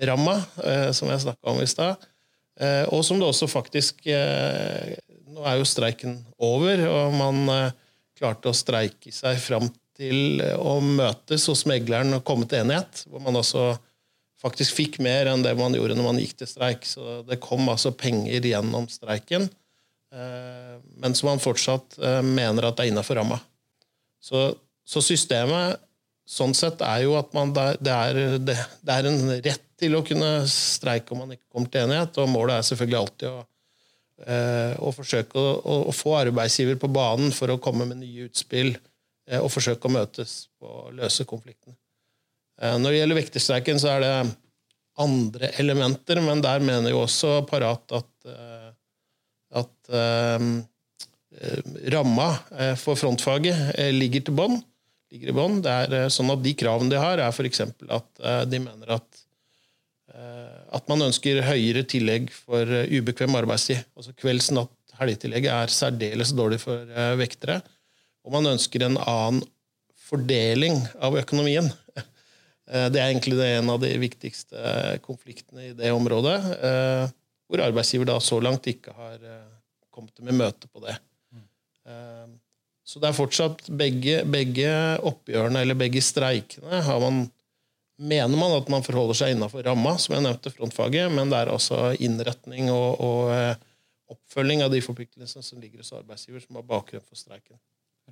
eh, 0.00 0.92
som 0.92 1.08
jeg 1.10 1.24
snakka 1.24 1.52
om 1.52 1.62
i 1.62 1.68
stad. 1.68 2.04
Eh, 2.60 2.84
og 2.92 3.04
som 3.04 3.18
det 3.20 3.28
også 3.28 3.48
faktisk 3.50 4.06
eh, 4.08 4.96
Nå 5.36 5.42
er 5.44 5.58
jo 5.58 5.66
streiken 5.68 6.14
over, 6.40 6.80
og 6.88 7.12
man 7.12 7.72
klarte 8.16 8.48
å 8.48 8.56
streike 8.56 9.10
seg 9.12 9.36
fram 9.42 9.66
til 9.98 10.40
å 10.56 10.78
møtes 10.80 11.44
hos 11.50 11.66
megleren 11.68 12.16
og 12.16 12.22
komme 12.24 12.46
til 12.48 12.62
enighet. 12.62 13.02
Hvor 13.04 13.20
man 13.20 13.36
altså 13.36 13.74
faktisk 14.40 14.78
fikk 14.78 14.96
mer 15.04 15.28
enn 15.28 15.44
det 15.44 15.52
man 15.58 15.76
gjorde 15.76 15.98
når 15.98 16.08
man 16.08 16.20
gikk 16.22 16.38
til 16.40 16.48
streik. 16.48 16.88
Så 16.88 17.18
det 17.28 17.36
kom 17.44 17.68
altså 17.68 17.92
penger 17.92 18.48
gjennom 18.48 18.88
streiken, 18.88 19.44
men 20.96 21.18
som 21.18 21.28
man 21.34 21.42
fortsatt 21.42 21.98
mener 22.24 22.70
at 22.70 22.78
det 22.78 22.86
er 22.86 22.94
innafor 22.94 23.20
ramma. 23.20 23.36
Så, 24.16 24.46
så 24.88 25.04
systemet 25.04 25.82
sånn 26.26 26.54
sett 26.58 26.82
er 26.82 27.04
jo 27.04 27.14
at 27.18 27.30
man, 27.36 27.52
det, 27.54 27.92
er, 27.92 28.18
det, 28.42 28.56
det, 28.82 28.94
er, 28.96 29.08
en 29.08 29.30
rett 29.46 29.62
til 29.78 29.94
å 29.94 30.02
kunne 30.06 30.30
streike 30.50 31.14
om 31.14 31.22
man 31.22 31.36
ikke 31.36 31.46
kommer 31.52 31.70
til 31.70 31.86
enighet. 31.86 32.18
Og 32.22 32.32
målet 32.32 32.58
er 32.58 32.66
selvfølgelig 32.66 32.98
alltid 33.00 33.28
å, 33.30 33.38
eh, 34.26 34.74
å 34.82 34.92
forsøke 34.96 35.38
å, 35.38 35.78
å, 35.86 35.94
få 35.94 36.16
arbeidsgiver 36.18 36.80
på 36.82 36.90
banen 36.92 37.30
for 37.36 37.54
å 37.54 37.60
komme 37.62 37.86
med 37.88 38.02
nye 38.02 38.26
utspill 38.26 38.74
eh, 38.74 39.38
og 39.38 39.52
forsøke 39.54 39.86
å 39.86 39.96
møtes 40.00 40.38
å 40.58 40.88
løse 40.96 41.28
konflikten. 41.30 41.78
Eh, 42.58 42.74
når 42.80 42.90
det 42.90 43.02
gjelder 43.02 43.20
vekterstreiken, 43.22 43.82
så 43.82 43.94
er 43.94 44.04
det 44.04 44.14
andre 45.06 45.52
elementer, 45.60 46.22
men 46.24 46.40
der 46.42 46.62
mener 46.64 46.90
jo 46.90 47.04
også 47.04 47.42
Parat 47.46 47.98
at, 47.98 48.30
at 49.60 49.90
eh, 49.92 50.46
ramma 51.92 52.30
for 52.80 52.96
frontfaget 52.96 53.76
ligger 53.92 54.24
til 54.24 54.38
bånn 54.38 54.56
ligger 55.12 55.30
i 55.30 55.36
bånn. 55.36 55.60
Det 55.64 55.72
er 55.72 55.96
eh, 56.00 56.08
sånn 56.12 56.32
at 56.34 56.42
De 56.44 56.54
kravene 56.58 56.92
de 56.92 57.00
har, 57.00 57.22
er 57.22 57.32
f.eks. 57.32 57.62
at 57.62 58.22
eh, 58.22 58.42
de 58.50 58.62
mener 58.62 58.94
at, 58.98 59.22
eh, 60.14 60.60
at 60.78 60.88
man 60.90 61.06
ønsker 61.08 61.44
høyere 61.46 61.86
tillegg 61.88 62.30
for 62.34 62.66
ubekvem 62.66 63.38
arbeidstid. 63.38 63.84
Altså 63.98 64.14
Kvelds-, 64.18 64.52
natt-, 64.56 64.74
helgetillegget 65.00 65.52
er 65.52 65.72
særdeles 65.74 66.32
dårlig 66.36 66.62
for 66.62 66.88
vektere. 67.20 67.60
Og 68.26 68.32
man 68.34 68.54
ønsker 68.54 68.86
en 68.86 68.96
annen 69.02 69.42
fordeling 70.06 70.78
av 71.02 71.18
økonomien. 71.18 71.68
Det 72.66 72.98
er 72.98 73.12
egentlig 73.12 73.36
en 73.46 73.68
av 73.70 73.76
de 73.78 73.92
viktigste 74.02 74.58
konfliktene 75.04 75.68
i 75.68 75.74
det 75.78 75.92
området. 75.94 76.34
Hvor 77.46 77.62
arbeidsgiver 77.62 78.08
da 78.08 78.16
så 78.18 78.40
langt 78.42 78.66
ikke 78.66 78.90
har 78.96 79.20
kommet 79.94 80.18
med 80.26 80.34
møte 80.34 80.66
på 80.66 80.82
det. 80.82 80.96
Så 82.86 83.02
det 83.02 83.08
er 83.10 83.16
fortsatt 83.16 83.64
begge, 83.74 84.20
begge 84.30 84.70
oppgjørene, 85.08 85.64
eller 85.64 85.78
begge 85.78 86.02
streikene, 86.04 86.82
man, 87.02 87.24
mener 87.98 88.38
man 88.38 88.54
at 88.60 88.68
man 88.70 88.84
forholder 88.86 89.18
seg 89.18 89.34
innafor 89.34 89.66
ramma, 89.66 89.96
som 89.98 90.14
jeg 90.14 90.22
nevnte, 90.22 90.52
frontfaget, 90.54 91.10
men 91.10 91.32
det 91.32 91.40
er 91.40 91.50
altså 91.50 91.88
innretning 91.98 92.70
og, 92.70 93.00
og 93.02 93.32
eh, 93.34 93.56
oppfølging 94.14 94.62
av 94.62 94.70
de 94.70 94.82
forpliktelsene 94.84 95.42
som 95.42 95.58
ligger 95.58 95.82
hos 95.82 95.90
arbeidsgiver, 95.98 96.44
som 96.44 96.60
har 96.60 96.68
bakgrunn 96.68 97.02
for 97.02 97.18
streiken. 97.18 97.58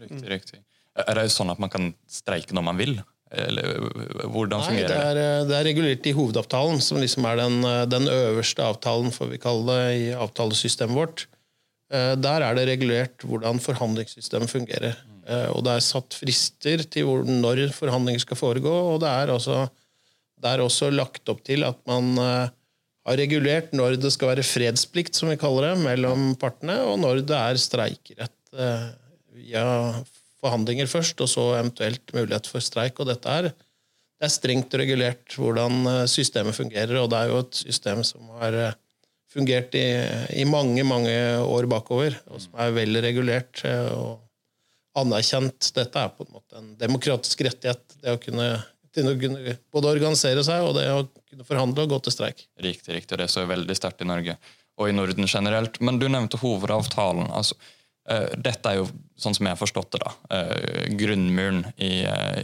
Riktig, 0.03 0.27
riktig. 0.27 0.63
Er 0.99 1.21
det 1.21 1.29
sånn 1.31 1.53
at 1.55 1.61
man 1.63 1.71
kan 1.71 1.93
streike 2.11 2.55
når 2.57 2.67
man 2.67 2.81
vil? 2.81 2.97
Eller 3.35 3.79
hvordan 4.31 4.61
Nei, 4.61 4.67
fungerer 4.69 4.91
det? 4.91 4.99
Er, 4.99 5.21
eh, 5.21 5.45
det 5.49 5.57
er 5.59 5.69
regulert 5.69 6.07
i 6.11 6.15
hovedavtalen, 6.15 6.83
som 6.83 6.99
liksom 7.03 7.27
er 7.31 7.39
den, 7.41 7.61
eh, 7.67 7.85
den 7.91 8.11
øverste 8.11 8.67
avtalen, 8.67 9.15
får 9.15 9.31
vi 9.33 9.41
kalle 9.43 9.71
det, 9.71 9.87
i 10.03 10.11
avtalesystemet 10.19 10.99
vårt. 10.99 11.27
Eh, 11.93 12.15
der 12.17 12.45
er 12.45 12.57
det 12.57 12.67
regulert 12.71 13.25
hvordan 13.29 13.61
forhandlingssystemet 13.63 14.51
fungerer. 14.51 14.97
Eh, 15.29 15.49
og 15.53 15.65
det 15.67 15.77
er 15.77 15.85
satt 15.85 16.17
frister 16.17 16.85
til 16.89 17.25
når 17.29 17.67
forhandlinger 17.77 18.25
skal 18.25 18.41
foregå, 18.41 18.73
og 18.95 19.03
det 19.05 19.11
er 19.11 19.33
også, 19.35 19.65
det 20.41 20.53
er 20.53 20.65
også 20.65 20.91
lagt 20.95 21.29
opp 21.29 21.43
til 21.45 21.67
at 21.67 21.81
man 21.91 22.15
eh, 22.21 22.55
har 23.05 23.21
regulert 23.21 23.75
når 23.77 23.99
det 24.01 24.15
skal 24.15 24.33
være 24.33 24.47
fredsplikt, 24.49 25.17
som 25.17 25.29
vi 25.29 25.41
kaller 25.41 25.71
det, 25.71 25.85
mellom 25.85 26.33
partene, 26.41 26.79
og 26.89 26.99
når 27.03 27.21
det 27.29 27.37
er 27.37 27.61
streikerett 27.61 28.33
via 29.35 29.65
forhandlinger 30.41 30.89
først, 30.89 31.19
og 31.21 31.29
så 31.29 31.45
eventuelt 31.59 32.15
mulighet 32.17 32.49
for 32.49 32.65
streik. 32.65 32.97
Og 33.03 33.11
dette 33.11 33.29
er, 33.29 33.51
det 33.51 34.25
er 34.25 34.33
strengt 34.33 34.77
regulert 34.79 35.37
hvordan 35.37 36.07
systemet 36.09 36.57
fungerer, 36.57 36.95
og 37.03 37.11
det 37.13 37.19
er 37.19 37.33
jo 37.33 37.43
et 37.43 37.61
system 37.67 38.01
som 38.07 38.31
har 38.39 38.57
fungert 39.35 39.75
i, 39.79 39.87
i, 40.39 40.45
mange 40.49 40.85
mange 40.87 41.15
år 41.43 41.69
bakover, 41.71 42.17
og 42.31 42.43
som 42.43 42.55
er 42.63 42.75
vel 42.77 43.01
regulert 43.05 43.65
eh, 43.67 43.91
og 43.95 44.21
anerkjent. 45.01 45.73
Dette 45.75 46.05
er 46.05 46.13
på 46.15 46.27
en 46.27 46.37
måte 46.37 46.61
en 46.61 46.73
demokratisk 46.79 47.43
rettighet. 47.47 47.97
Det 47.99 48.15
å 48.15 48.21
kunne, 48.23 48.51
å 48.55 49.17
kunne 49.21 49.57
både 49.75 49.95
organisere 49.97 50.45
seg 50.47 50.67
og 50.67 50.77
det 50.79 50.87
å 50.93 51.07
kunne 51.31 51.47
forhandle 51.49 51.87
og 51.87 51.97
gå 51.97 52.03
til 52.07 52.15
streik. 52.15 52.45
Riktig, 52.63 52.95
riktig. 52.95 53.17
og 53.17 53.25
Det 53.25 53.31
står 53.33 53.51
veldig 53.51 53.79
sterkt 53.79 54.05
i 54.05 54.11
Norge 54.11 54.39
og 54.79 54.91
i 54.91 54.95
Norden 54.95 55.27
generelt. 55.31 55.81
Men 55.83 55.99
du 55.99 56.07
nevnte 56.11 56.39
hovedavtalen. 56.43 57.31
altså 57.31 57.59
dette 58.05 58.69
er 58.69 58.83
jo, 58.83 58.89
sånn 59.17 59.33
som 59.33 59.47
jeg 59.47 59.55
har 59.55 59.61
forstått 59.61 59.95
det, 59.95 60.01
da, 60.03 60.11
eh, 60.37 60.89
grunnmuren 60.93 61.63
i, 61.81 62.05
eh, 62.05 62.41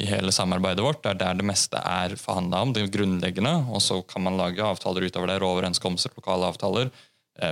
i, 0.00 0.06
hele 0.08 0.32
samarbeidet 0.32 0.84
vårt. 0.84 1.02
Det 1.02 1.10
er 1.10 1.18
der 1.20 1.34
det 1.34 1.44
meste 1.44 1.76
er 1.76 2.14
forhandla 2.16 2.62
om, 2.64 2.72
det 2.72 2.86
grunnleggende. 2.94 3.68
Og 3.68 3.82
så 3.84 4.00
kan 4.08 4.24
man 4.24 4.38
lage 4.40 4.64
avtaler 4.64 5.04
utover 5.04 5.28
der, 5.28 5.44
overenskomster, 5.44 6.14
lokale 6.16 6.48
avtaler, 6.52 6.90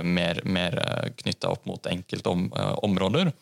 mer, 0.01 0.37
mer 0.47 0.77
knytta 1.19 1.49
opp 1.51 1.65
mot 1.67 1.85
enkelte 1.91 2.31
om, 2.31 2.45
områder. 2.87 3.33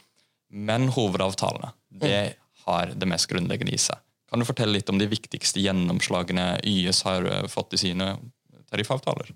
Men 0.50 0.88
hovedavtalene 0.89 1.70
det 2.01 2.34
har 2.65 2.94
det 2.98 3.08
mest 3.08 3.30
grunnleggende 3.30 3.75
i 3.75 3.77
seg. 3.77 4.00
Kan 4.27 4.41
du 4.41 4.48
fortelle 4.48 4.74
litt 4.74 4.89
om 4.89 4.98
de 4.98 5.06
viktigste 5.06 5.62
gjennomslagene 5.62 6.56
YS 6.65 7.03
har 7.06 7.30
fått 7.48 7.77
i 7.77 7.82
sine 7.84 8.15
tariffavtaler? 8.74 9.30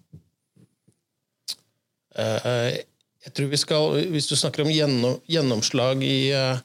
Uh, 2.18 2.74
jeg 3.26 3.34
tror 3.34 3.52
vi 3.52 3.60
skal, 3.60 4.00
Hvis 4.14 4.30
du 4.30 4.36
snakker 4.38 4.66
om 4.66 4.72
gjennomslag 4.72 6.04
i 6.06 6.32
uh, 6.38 6.62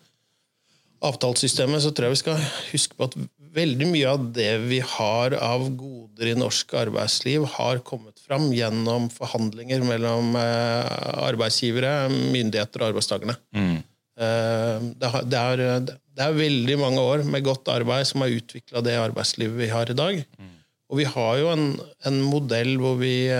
avtalesystemet, 1.00 1.82
så 1.82 1.92
tror 1.92 2.10
jeg 2.10 2.18
vi 2.18 2.24
skal 2.24 2.42
huske 2.70 2.98
på 2.98 3.08
at 3.08 3.16
veldig 3.50 3.88
mye 3.90 4.10
av 4.12 4.26
det 4.36 4.50
vi 4.68 4.78
har 4.84 5.34
av 5.42 5.64
goder 5.74 6.30
i 6.30 6.36
norsk 6.38 6.74
arbeidsliv, 6.84 7.48
har 7.56 7.80
kommet 7.86 8.20
fram 8.22 8.50
gjennom 8.54 9.08
forhandlinger 9.14 9.82
mellom 9.86 10.36
uh, 10.36 11.24
arbeidsgivere, 11.30 12.10
myndigheter 12.12 12.84
og 12.84 12.92
arbeidstakerne. 12.92 13.38
Mm. 13.56 13.80
Uh, 14.20 14.76
det, 15.00 15.10
det, 15.32 15.40
er, 15.40 15.64
det, 15.88 16.20
er, 16.20 16.36
veldig 16.36 16.78
mange 16.82 17.02
år 17.02 17.24
med 17.24 17.46
godt 17.46 17.72
arbeid 17.72 18.04
som 18.10 18.22
har 18.22 18.36
utvikla 18.36 18.84
det 18.84 19.00
arbeidslivet 19.00 19.56
vi 19.64 19.72
har 19.72 19.90
i 19.90 19.96
dag. 19.96 20.22
Mm. 20.36 20.56
Og 20.90 21.00
vi 21.00 21.08
har 21.08 21.36
jo 21.40 21.52
en, 21.54 21.68
en 22.06 22.24
modell 22.26 22.74
hvor 22.82 23.00
vi 23.00 23.30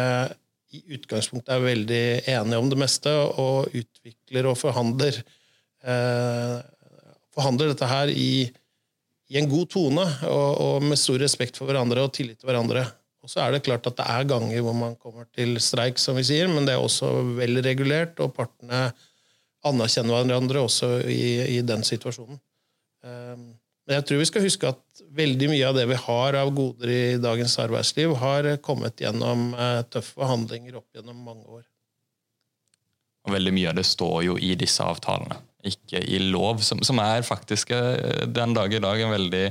i 0.71 0.83
utgangspunktet 0.95 1.53
er 1.55 1.65
veldig 1.65 2.05
enige 2.31 2.61
om 2.61 2.71
det 2.71 2.79
meste 2.79 3.11
og 3.11 3.73
utvikler 3.75 4.49
og 4.51 4.59
forhandler, 4.59 5.19
eh, 5.83 6.57
forhandler 7.35 7.73
dette 7.73 7.89
her 7.91 8.13
i, 8.13 8.47
i, 9.31 9.39
en 9.41 9.51
god 9.51 9.71
tone 9.75 10.07
og, 10.29 10.49
og, 10.63 10.87
med 10.87 11.01
stor 11.01 11.19
respekt 11.23 11.59
for 11.59 11.71
hverandre 11.71 12.07
og 12.07 12.15
tillit 12.15 12.39
til 12.41 12.51
hverandre. 12.51 12.85
Og 13.21 13.33
så 13.33 13.43
er 13.45 13.53
det 13.53 13.65
klart 13.67 13.87
at 13.91 13.99
det 13.99 14.07
er 14.09 14.29
ganger 14.31 14.63
hvor 14.65 14.77
man 14.77 14.95
kommer 14.97 15.27
til 15.37 15.59
streik, 15.61 15.99
som 16.01 16.17
vi 16.17 16.25
sier, 16.25 16.49
men 16.49 16.69
det 16.69 16.77
er 16.77 16.85
også 16.85 17.11
vel 17.37 17.61
regulert, 17.65 18.21
og 18.23 18.33
partene 18.37 18.89
anerkjenner 19.67 20.23
hverandre 20.23 20.63
også 20.65 20.95
i, 21.11 21.59
i 21.59 21.61
den 21.67 21.85
situasjonen. 21.85 22.39
Eh, 23.05 23.43
jeg 23.97 24.07
tror 24.07 24.21
vi 24.21 24.29
skal 24.29 24.45
huske 24.45 24.71
at 24.71 25.03
veldig 25.17 25.51
mye 25.51 25.67
av 25.67 25.77
det 25.79 25.87
vi 25.91 25.99
har 25.99 26.39
av 26.39 26.53
goder 26.55 26.93
i 26.93 27.03
dagens 27.23 27.57
arbeidsliv, 27.63 28.15
har 28.21 28.49
kommet 28.63 29.03
gjennom 29.03 29.51
eh, 29.55 29.81
tøffe 29.91 30.21
forhandlinger 30.21 30.79
opp 30.79 30.89
gjennom 30.97 31.19
mange 31.27 31.47
år. 31.47 31.65
Og 33.27 33.35
Veldig 33.35 33.53
mye 33.57 33.73
av 33.73 33.81
det 33.81 33.87
står 33.89 34.23
jo 34.29 34.37
i 34.41 34.55
disse 34.59 34.85
avtalene, 34.85 35.41
ikke 35.67 36.01
i 36.01 36.23
lov, 36.31 36.63
som, 36.65 36.81
som 36.87 37.03
er 37.03 37.27
faktisk 37.27 37.75
eh, 37.77 38.25
den 38.31 38.57
dag 38.57 38.73
i 38.73 38.83
dag 38.83 39.03
en 39.03 39.17
veldig 39.17 39.45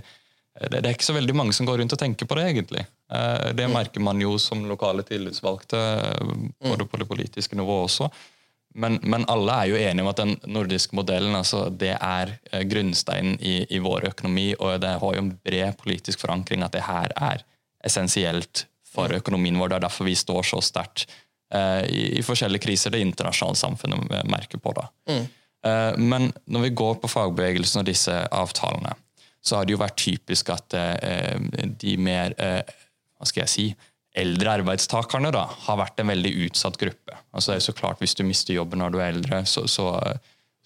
det, 0.60 0.81
det 0.81 0.89
er 0.89 0.96
ikke 0.96 1.08
så 1.08 1.15
veldig 1.15 1.36
mange 1.38 1.53
som 1.55 1.67
går 1.67 1.77
rundt 1.79 1.93
og 1.96 2.00
tenker 2.01 2.27
på 2.27 2.36
det, 2.36 2.50
egentlig. 2.50 2.81
Eh, 3.13 3.51
det 3.55 3.67
mm. 3.69 3.75
merker 3.75 4.03
man 4.03 4.19
jo 4.19 4.34
som 4.41 4.65
lokale 4.67 5.05
tillitsvalgte, 5.08 5.79
både 6.65 6.88
på 6.89 7.00
det 7.00 7.08
politiske 7.08 7.55
nivået 7.60 7.88
også. 7.88 8.10
Men, 8.76 9.00
men, 9.02 9.26
alle 9.32 9.54
er 9.54 9.70
jo 9.72 9.78
enige 9.80 10.04
om 10.06 10.12
at 10.12 10.20
den 10.22 10.36
nordiske 10.46 10.96
modellen 10.96 11.36
altså, 11.36 11.66
det 11.74 11.96
er 11.96 12.36
eh, 12.52 12.66
grunnsteinen 12.70 13.40
i, 13.42 13.64
i, 13.66 13.80
vår 13.82 14.12
økonomi, 14.12 14.52
og 14.60 14.78
det 14.84 14.92
har 15.02 15.16
jo 15.16 15.24
en 15.24 15.32
bred 15.46 15.78
politisk 15.80 16.22
forankring 16.22 16.64
at 16.64 16.76
det 16.78 16.86
her 16.86 17.16
er 17.18 17.42
essensielt 17.86 18.68
for 18.86 19.12
økonomien 19.16 19.58
vår. 19.58 19.72
Det 19.72 19.80
er 19.80 19.88
derfor 19.88 20.10
vi 20.10 20.16
står 20.20 20.46
så 20.52 20.62
sterkt 20.62 21.08
eh, 21.54 21.84
i, 21.90 22.06
i, 22.20 22.24
forskjellige 22.26 22.68
kriser 22.68 22.94
det 22.94 23.02
internasjonale 23.08 23.58
samfunnet 23.58 24.30
merker 24.30 24.62
på. 24.62 24.76
da. 24.78 24.88
Mm. 25.10 25.28
Eh, 25.66 25.98
men 25.98 26.32
når 26.46 26.68
vi 26.68 26.76
går 26.84 27.00
på 27.02 27.12
fagbevegelsen 27.12 27.82
og 27.82 27.90
disse 27.90 28.16
avtalene, 28.32 28.94
så 29.42 29.58
har 29.58 29.66
det 29.66 29.76
jo 29.76 29.82
vært 29.82 30.00
typisk 30.00 30.52
at 30.54 30.76
eh, 30.78 31.40
de 31.80 31.96
mer 31.98 32.36
eh, 32.38 32.62
Hva 33.20 33.28
skal 33.28 33.42
jeg 33.44 33.52
si? 33.52 33.64
Eldre 34.18 34.58
arbeidstakerne 34.60 35.32
da, 35.34 35.46
har 35.68 35.80
vært 35.80 36.01
en 36.01 36.12
veldig 36.12 36.32
utsatt 36.48 36.78
gruppe. 36.82 37.18
Altså 37.32 37.51
det 37.51 37.60
er 37.60 37.66
så 37.68 37.75
klart 37.78 38.01
Hvis 38.01 38.16
du 38.18 38.24
mister 38.25 38.56
jobben 38.56 38.82
når 38.82 38.94
du 38.94 39.00
er 39.00 39.12
eldre, 39.13 39.44
så, 39.46 39.68
så, 39.70 39.92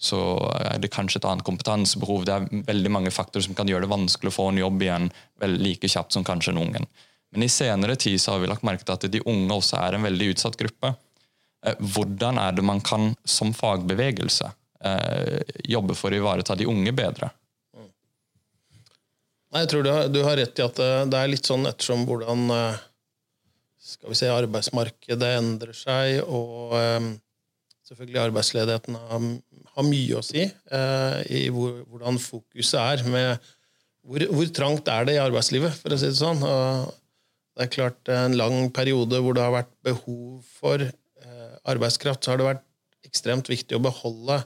så, 0.00 0.20
er 0.64 0.80
det 0.80 0.92
kanskje 0.94 1.20
et 1.20 1.28
annet 1.28 1.44
kompetansebehov. 1.46 2.24
Det 2.24 2.34
er 2.34 2.64
veldig 2.70 2.92
mange 2.92 3.12
faktorer 3.14 3.44
som 3.44 3.56
kan 3.58 3.68
gjøre 3.68 3.84
det 3.84 3.92
vanskelig 3.92 4.32
å 4.32 4.38
få 4.38 4.48
en 4.50 4.62
jobb 4.62 4.86
igjen 4.86 5.10
like 5.60 5.90
kjapt 5.90 6.16
som 6.16 6.24
kanskje 6.24 6.54
en 6.54 6.62
ungen. 6.64 6.88
Men 7.34 7.42
i 7.42 7.50
senere 7.50 7.96
tid 8.00 8.20
så 8.20 8.32
har 8.32 8.42
vi 8.42 8.48
lagt 8.48 8.64
merke 8.66 8.86
til 8.86 8.94
at 8.94 9.08
de 9.10 9.22
unge 9.26 9.54
også 9.54 9.80
er 9.82 9.96
en 9.96 10.06
veldig 10.06 10.30
utsatt 10.36 10.56
gruppe. 10.60 10.94
Eh, 11.66 11.78
hvordan 11.94 12.38
er 12.40 12.52
det 12.54 12.64
man 12.64 12.80
kan 12.84 13.12
som 13.24 13.52
fagbevegelse 13.56 14.50
eh, 14.84 15.40
jobbe 15.64 15.96
for 15.98 16.14
å 16.14 16.20
ivareta 16.20 16.56
de 16.56 16.68
unge 16.70 16.94
bedre? 16.96 17.32
Jeg 19.54 19.70
tror 19.70 19.84
du 19.86 19.90
har, 19.92 20.08
du 20.10 20.20
har 20.26 20.38
rett 20.38 20.58
i 20.58 20.64
at 20.64 20.80
eh, 20.82 21.04
det 21.10 21.20
er 21.20 21.30
litt 21.30 21.50
sånn 21.50 21.66
ettersom 21.70 22.06
hvordan 22.08 22.48
skal 23.84 24.12
vi 24.12 24.16
si, 24.16 24.30
arbeidsmarkedet 24.32 25.30
endrer 25.38 25.76
seg, 25.76 26.22
og 26.24 26.72
um, 26.72 27.10
selvfølgelig 27.84 28.22
arbeidsledigheten 28.22 28.96
har, 28.96 29.26
har, 29.74 29.86
mye 29.86 30.16
å 30.18 30.24
si 30.24 30.46
uh, 30.48 31.20
i 31.28 31.46
hvor, 31.52 31.82
hvordan 31.92 32.20
fokuset 32.22 32.80
er 32.80 33.04
med 33.12 33.50
hvor, 34.04 34.24
hvor, 34.32 34.48
trangt 34.52 34.88
er 34.92 35.08
det 35.08 35.16
i 35.16 35.22
arbeidslivet, 35.22 35.76
for 35.80 35.94
å 35.94 35.98
si 36.00 36.10
det 36.10 36.18
sånn. 36.18 36.42
Og 36.44 36.92
det 37.54 37.66
er 37.66 37.72
klart 37.72 38.10
En 38.12 38.36
lang 38.36 38.68
periode 38.74 39.20
hvor 39.22 39.36
det 39.36 39.44
har 39.44 39.54
vært 39.54 39.72
behov 39.86 40.42
for 40.58 40.82
eh, 40.82 41.54
arbeidskraft, 41.70 42.24
så 42.24 42.32
har 42.32 42.40
det 42.40 42.50
vært 42.50 42.66
ekstremt 43.06 43.48
viktig 43.50 43.78
å 43.78 43.84
beholde 43.84 44.40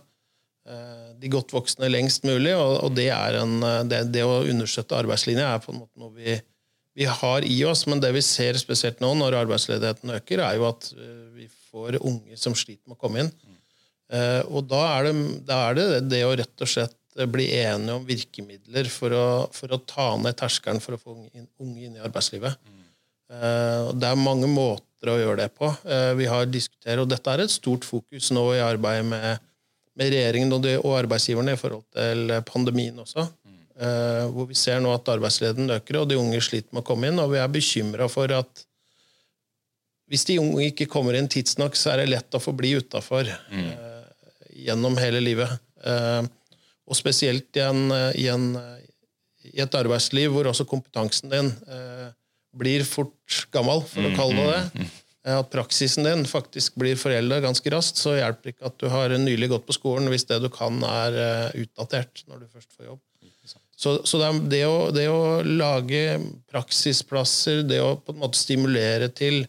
eh, 0.69 1.09
de 1.19 1.33
godt 1.33 1.55
voksne 1.57 1.91
lengst 1.91 2.27
mulig. 2.29 2.55
Og, 2.55 2.93
det, 2.97 3.09
en, 3.11 3.59
eh, 3.65 3.83
det, 3.89 4.05
det, 4.15 4.27
å 4.29 4.45
understøtte 4.45 4.99
arbeidslinja 4.99 5.49
er 5.55 5.65
på 5.65 5.75
en 5.75 5.83
måte 5.83 6.03
noe 6.03 6.15
vi, 6.15 6.37
vi, 6.99 7.07
har 7.07 7.47
i 7.47 7.59
oss. 7.69 7.87
Men 7.91 8.03
det 8.03 8.11
vi 8.17 8.25
ser 8.25 8.59
spesielt 8.61 9.03
nå 9.05 9.13
når 9.19 9.39
arbeidsledigheten 9.45 10.17
øker, 10.19 10.43
er 10.45 10.59
jo 10.59 10.69
at 10.71 10.91
eh, 10.97 11.25
vi 11.39 11.49
får 11.71 12.01
unge 12.03 12.39
som 12.41 12.57
sliter 12.59 12.85
med 12.89 12.99
å 12.99 13.03
komme 13.03 13.25
inn. 13.25 13.33
Eh, 14.09 14.41
og 14.49 14.69
da 14.71 14.85
er, 14.97 15.09
det, 15.09 15.15
da 15.49 15.61
er 15.69 15.79
det 15.79 15.89
det 16.09 16.25
å 16.25 16.35
rett 16.39 16.65
og 16.65 16.71
slett 16.71 16.97
bli 17.27 17.49
enige 17.59 17.97
om 17.97 18.05
virkemidler 18.07 18.89
for 18.93 19.15
å, 19.15 19.29
for 19.55 19.75
å 19.75 19.81
ta 19.89 20.13
ned 20.21 20.37
terskelen 20.39 20.83
for 20.83 20.95
å 20.95 21.01
få 21.01 21.17
unge 21.17 21.31
inn, 21.35 21.49
unge 21.59 21.89
inn 21.89 21.97
i 21.97 22.05
arbeidslivet. 22.05 22.61
Mm. 22.63 22.85
Uh, 23.29 23.91
det 23.99 24.09
er 24.09 24.21
mange 24.21 24.49
måter 24.49 25.11
å 25.11 25.19
gjøre 25.19 25.43
det 25.43 25.49
på. 25.57 25.73
Uh, 25.83 26.13
vi 26.19 26.29
har 26.31 26.47
diskutert, 26.49 27.03
og 27.03 27.11
Dette 27.11 27.35
er 27.35 27.43
et 27.43 27.53
stort 27.53 27.85
fokus 27.85 28.31
nå 28.33 28.45
i 28.55 28.63
arbeidet 28.63 29.09
med, 29.11 29.43
med 29.99 30.15
regjeringen 30.15 30.55
og, 30.55 30.63
de, 30.65 30.77
og, 30.79 30.95
arbeidsgiverne 31.01 31.57
i 31.57 31.61
forhold 31.61 31.85
til 31.97 32.39
pandemien 32.49 33.03
også. 33.03 33.27
Mm. 33.79 33.85
Uh, 33.87 34.25
hvor 34.35 34.49
vi 34.51 34.57
ser 34.59 34.81
nå 34.83 34.91
at 34.91 35.09
arbeidsledigheten 35.13 35.71
øker, 35.77 36.01
og 36.01 36.09
de 36.11 36.19
unge 36.19 36.41
sliter 36.43 36.73
med 36.75 36.83
å 36.83 36.89
komme 36.89 37.11
inn. 37.11 37.21
Og 37.23 37.31
vi 37.31 37.39
er 37.43 37.53
bekymra 37.53 38.09
for 38.11 38.33
at 38.35 38.65
hvis 40.09 40.25
de 40.25 40.39
unge 40.41 40.71
ikke 40.71 40.89
kommer 40.91 41.19
inn 41.19 41.29
tidsnok, 41.31 41.77
så 41.77 41.93
er 41.93 42.03
det 42.03 42.13
lett 42.15 42.35
å 42.35 42.41
få 42.41 42.55
bli 42.57 42.73
utafor 42.81 43.29
mm. 43.53 43.71
gjennom 44.67 44.97
hele 44.99 45.21
livet. 45.23 45.53
Uh, 45.85 46.25
og 46.89 46.97
spesielt 46.97 47.59
i, 47.59 47.63
en, 47.63 47.93
i, 48.17 48.25
en, 48.33 48.47
i, 49.45 49.59
et 49.61 49.75
arbeidsliv 49.77 50.33
hvor 50.33 50.49
også 50.49 50.65
kompetansen 50.69 51.29
din 51.29 51.51
eh, 51.69 52.07
blir 52.57 52.81
fort 52.89 53.43
gammel, 53.53 53.83
for 53.91 54.09
å 54.09 54.15
kalle 54.17 54.39
det 54.39 54.47
det. 54.49 54.63
Mm, 54.63 54.79
mm, 54.79 54.87
mm. 54.89 55.35
At 55.35 55.51
praksisen 55.53 56.09
din 56.09 56.25
faktisk 56.25 56.79
blir 56.81 56.97
forelda 56.97 57.43
ganske 57.45 57.75
raskt, 57.75 58.01
så 58.01 58.15
hjelper 58.17 58.55
ikke 58.55 58.71
at 58.71 58.79
du 58.81 58.89
har 58.89 59.13
nylig 59.21 59.51
gått 59.53 59.69
på 59.69 59.77
skolen 59.77 60.09
hvis 60.09 60.25
det 60.31 60.41
du 60.41 60.49
kan, 60.49 60.81
er 60.81 61.53
utdatert 61.61 62.25
når 62.25 62.47
du 62.47 62.49
først 62.55 62.73
får 62.73 62.89
jobb. 62.89 63.03
Så, 63.79 63.95
så 64.07 64.19
det, 64.19 64.29
det, 64.51 64.65
å, 64.67 64.89
det, 64.91 65.07
å, 65.07 65.39
lage 65.47 66.19
praksisplasser, 66.51 67.63
det 67.69 67.79
å 67.79 67.93
på 68.03 68.11
en 68.11 68.23
måte 68.25 68.41
stimulere 68.41 69.07
til 69.15 69.45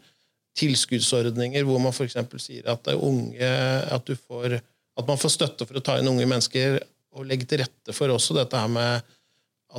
tilskuddsordninger 0.60 1.66
hvor 1.66 1.82
man 1.82 1.96
f.eks. 1.96 2.18
sier 2.44 2.68
at, 2.70 2.92
unge, 2.94 3.50
at, 3.90 4.12
får, 4.28 4.60
at 4.60 5.10
man 5.10 5.18
får 5.18 5.34
støtte 5.34 5.66
for 5.66 5.80
å 5.80 5.84
ta 5.86 5.98
inn 5.98 6.12
unge 6.12 6.28
mennesker 6.30 6.78
og 7.18 7.26
legge 7.26 7.50
til 7.50 7.64
rette 7.64 7.96
for 7.96 8.14
også 8.14 8.38
dette 8.38 8.60
her 8.60 8.70
med 8.70 9.10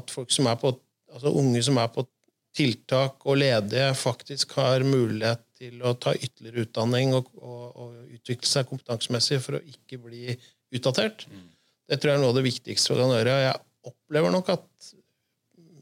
at 0.01 0.11
folk 0.11 0.35
som 0.35 0.51
er 0.51 0.59
på, 0.59 0.75
altså 1.15 1.35
unge 1.39 1.63
som 1.67 1.79
er 1.79 1.93
på 1.95 2.07
tiltak 2.57 3.23
og 3.31 3.39
ledige, 3.39 3.93
faktisk 3.95 4.57
har 4.59 4.83
mulighet 4.83 5.47
til 5.61 5.79
å 5.87 5.95
ta 5.95 6.17
ytterligere 6.17 6.67
utdanning 6.67 7.15
og, 7.15 7.31
og, 7.39 7.65
og 7.71 8.15
utvikle 8.17 8.51
seg 8.51 8.67
kompetansemessig 8.67 9.39
for 9.45 9.61
å 9.61 9.63
ikke 9.63 10.01
bli 10.03 10.35
utdatert. 10.75 11.29
Mm. 11.31 11.51
Det 11.91 11.99
tror 12.01 12.11
jeg 12.11 12.19
er 12.19 12.25
noe 12.25 12.33
av 12.33 12.39
det 12.41 12.49
viktigste 12.49 12.95
vi 12.95 13.03
kan 13.03 13.15
gjøre. 13.15 13.43
Jeg 13.45 13.59
opplever 13.87 14.33
nok 14.35 14.53
at 14.57 14.91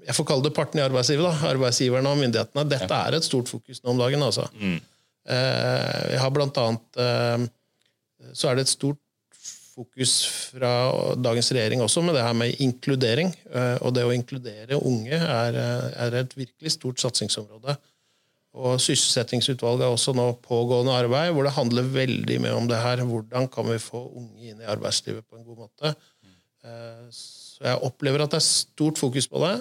jeg 0.08 0.16
får 0.16 0.28
kalle 0.30 0.46
det 0.46 0.54
partene 0.56 0.80
i 0.80 0.86
arbeidslivet, 0.86 1.26
da, 1.26 1.50
arbeidsgiverne 1.50 2.08
og 2.08 2.20
myndighetene. 2.22 2.64
Dette 2.70 2.88
ja. 2.88 3.08
er 3.08 3.18
et 3.18 3.26
stort 3.26 3.50
fokus 3.50 3.82
nå 3.82 3.92
om 3.92 4.00
dagen. 4.00 4.24
altså. 4.24 4.46
Mm. 4.56 4.78
Eh, 5.28 6.04
jeg 6.14 6.22
har 6.22 6.32
blant 6.32 6.60
annet 6.62 7.00
eh, 7.04 7.44
så 8.32 8.48
er 8.48 8.56
det 8.56 8.64
et 8.64 8.72
stort 8.72 9.00
fokus 9.78 10.14
fra 10.50 10.70
dagens 11.20 11.52
regjering 11.54 11.84
også 11.84 12.02
med 12.02 12.16
det 12.16 12.24
her 12.24 12.34
med 12.40 12.56
inkludering. 12.64 13.34
Eh, 13.52 13.76
og 13.84 13.92
det 13.94 14.06
å 14.06 14.14
inkludere 14.16 14.80
unge 14.80 15.20
er, 15.20 15.60
er 15.92 16.18
et 16.22 16.34
virkelig 16.38 16.74
stort 16.78 17.04
satsingsområde. 17.04 17.76
Og 18.58 18.80
Sysselsettingsutvalget 18.82 19.84
er 19.86 19.92
også 19.92 20.14
nå 20.16 20.30
pågående 20.42 20.96
arbeid 20.96 21.34
hvor 21.36 21.46
det 21.46 21.54
handler 21.54 21.90
veldig 21.94 22.38
mye 22.42 22.56
om 22.56 22.70
det 22.70 22.80
her. 22.80 23.04
Hvordan 23.06 23.46
kan 23.52 23.68
vi 23.70 23.76
få 23.82 24.06
unge 24.08 24.50
inn 24.50 24.64
i 24.64 24.70
arbeidslivet 24.72 25.26
på 25.28 25.38
en 25.38 25.46
god 25.46 25.66
måte? 25.66 25.92
Eh, 26.64 27.04
så 27.58 27.66
jeg 27.66 27.82
opplever 27.88 28.22
at 28.22 28.32
det 28.32 28.38
er 28.38 28.46
stort 28.46 29.00
fokus 29.00 29.26
på 29.30 29.42
det. 29.42 29.52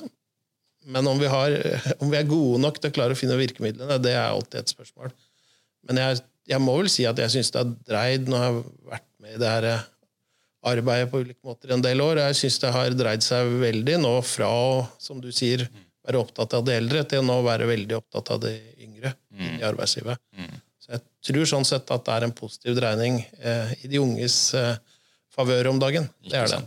Men 0.88 1.10
om 1.10 1.19
vi, 1.19 1.27
har, 1.31 1.53
om 2.01 2.12
vi 2.13 2.19
er 2.19 2.29
gode 2.29 2.62
nok 2.63 2.79
til 2.79 2.91
å 2.91 2.95
klare 2.95 3.17
å 3.17 3.19
finne 3.19 3.39
virkemidlene, 3.39 3.99
det 4.03 4.13
er 4.13 4.29
alltid 4.29 4.62
et 4.62 4.73
spørsmål. 4.75 5.12
Men 5.89 6.01
jeg, 6.03 6.21
jeg 6.53 6.63
må 6.63 6.77
vel 6.79 6.89
si 6.91 7.07
at 7.10 7.19
jeg 7.21 7.33
syns 7.33 7.51
det 7.55 7.63
er 7.63 7.75
dreid 7.89 8.29
når 8.29 8.43
jeg 8.43 8.53
har 8.53 8.60
vært 8.93 9.07
med 9.23 9.36
i 9.36 9.41
det 9.41 9.53
her 9.55 9.69
arbeidet 10.67 11.10
på 11.12 11.21
ulike 11.23 11.47
måter 11.47 11.73
en 11.73 11.83
del 11.83 12.01
år. 12.03 12.21
Jeg 12.27 12.39
syns 12.41 12.62
det 12.63 12.71
har 12.75 12.95
dreid 12.95 13.25
seg 13.25 13.51
veldig 13.62 13.99
nå 14.03 14.13
fra 14.25 14.49
å, 14.51 14.79
som 15.01 15.21
du 15.23 15.29
sier, 15.36 15.67
være 16.07 16.21
opptatt 16.23 16.55
av 16.55 16.63
de 16.67 16.75
eldre, 16.77 17.03
til 17.10 17.23
å 17.23 17.27
nå 17.27 17.41
være 17.45 17.67
veldig 17.67 17.97
opptatt 17.97 18.31
av 18.36 18.41
de 18.45 18.53
yngre 18.83 19.12
mm. 19.36 19.57
i 19.60 19.63
arbeidslivet. 19.67 20.21
Mm. 20.39 20.53
Så 20.79 20.93
jeg 20.95 21.03
tror 21.29 21.49
sånn 21.51 21.67
sett 21.67 21.91
at 21.91 22.05
det 22.07 22.13
er 22.15 22.27
en 22.27 22.36
positiv 22.36 22.77
dreining 22.77 23.19
eh, 23.41 23.73
i 23.83 23.91
de 23.91 23.99
unges 23.99 24.38
eh, 24.55 24.77
favør 25.36 25.73
om 25.73 25.81
dagen. 25.83 26.07
Det 26.23 26.39
er 26.39 26.51
det. 26.53 26.62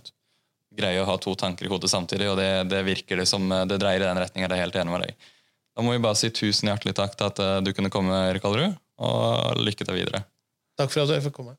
Greie 0.81 1.03
å 1.03 1.09
ha 1.09 1.17
to 1.21 1.37
tanker 1.39 1.69
i 1.69 1.71
hodet 1.71 1.93
samtidig, 1.93 2.31
og 2.33 2.41
det, 2.41 2.51
det 2.73 2.83
virker 2.87 3.23
det 3.23 3.29
som 3.31 3.45
eh, 3.53 3.67
det 3.71 3.79
dreier 3.83 4.03
i 4.03 4.09
den 4.09 4.21
retninga. 4.21 4.49
Jeg 4.49 4.57
er 4.59 4.65
helt 4.65 4.81
enig 4.81 4.97
med 4.97 5.07
deg. 5.07 5.31
Da 5.77 5.87
må 5.87 5.95
vi 5.95 6.03
bare 6.03 6.19
si 6.19 6.33
tusen 6.35 6.73
hjertelig 6.73 6.97
takk 6.99 7.15
til 7.17 7.29
at 7.29 7.41
uh, 7.41 7.57
du 7.63 7.71
kunne 7.77 7.93
komme, 7.95 8.17
Erik 8.33 8.45
Hallerud, 8.45 8.75
og 9.07 9.61
lykke 9.63 9.87
til 9.87 9.97
videre. 9.97 10.25
Takk 10.81 10.91
for 10.93 11.05
at 11.05 11.15
jeg 11.15 11.29
fikk 11.29 11.39
komme. 11.39 11.55